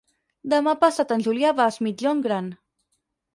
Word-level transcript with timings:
Demà 0.53 0.71
passat 0.83 1.13
en 1.17 1.25
Julià 1.27 1.51
va 1.59 1.67
a 1.67 1.75
Es 1.75 1.79
Migjorn 1.89 2.25
Gran. 2.29 2.49